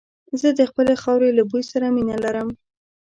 زه 0.39 0.49
د 0.59 0.61
خپلې 0.69 0.93
خاورې 1.01 1.29
له 1.37 1.43
بوی 1.49 1.63
سره 1.71 1.85
مينه 1.95 2.15
لرم. 2.25 2.49